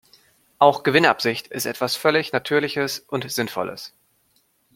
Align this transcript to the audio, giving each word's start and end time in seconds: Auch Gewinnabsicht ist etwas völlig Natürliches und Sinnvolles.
Auch 0.57 0.81
Gewinnabsicht 0.81 1.45
ist 1.49 1.67
etwas 1.67 1.95
völlig 1.95 2.31
Natürliches 2.31 3.01
und 3.01 3.29
Sinnvolles. 3.31 3.93